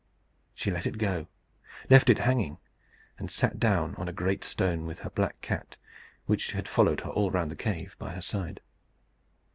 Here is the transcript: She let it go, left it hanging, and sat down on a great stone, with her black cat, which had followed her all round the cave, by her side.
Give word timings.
She 0.55 0.71
let 0.71 0.87
it 0.87 0.97
go, 0.97 1.27
left 1.87 2.09
it 2.09 2.17
hanging, 2.17 2.57
and 3.19 3.29
sat 3.29 3.59
down 3.59 3.93
on 3.97 4.07
a 4.09 4.11
great 4.11 4.43
stone, 4.43 4.87
with 4.87 4.97
her 5.01 5.11
black 5.11 5.39
cat, 5.41 5.77
which 6.25 6.53
had 6.53 6.67
followed 6.67 7.01
her 7.01 7.11
all 7.11 7.29
round 7.29 7.51
the 7.51 7.55
cave, 7.55 7.95
by 7.99 8.09
her 8.13 8.21
side. 8.23 8.61